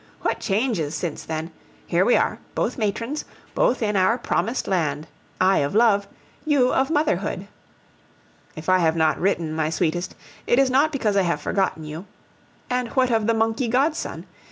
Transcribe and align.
What 0.23 0.39
changes 0.39 0.95
since 0.95 1.23
then! 1.25 1.51
Here 1.85 2.03
we 2.03 2.15
are, 2.15 2.39
both 2.55 2.75
matrons, 2.75 3.23
both 3.53 3.83
in 3.83 3.95
our 3.95 4.17
promised 4.17 4.67
land 4.67 5.05
I 5.39 5.59
of 5.59 5.75
love, 5.75 6.07
you 6.43 6.73
of 6.73 6.89
motherhood. 6.89 7.47
If 8.55 8.67
I 8.67 8.79
have 8.79 8.95
not 8.95 9.21
written, 9.21 9.53
my 9.53 9.69
sweetest, 9.69 10.15
it 10.47 10.57
is 10.57 10.71
not 10.71 10.91
because 10.91 11.15
I 11.15 11.21
have 11.21 11.39
forgotten 11.39 11.83
you. 11.83 12.07
And 12.67 12.87
what 12.95 13.11
of 13.11 13.27
the 13.27 13.35
monkey 13.35 13.67
godson? 13.67 14.25